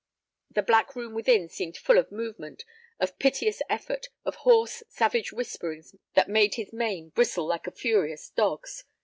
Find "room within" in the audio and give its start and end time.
0.95-1.47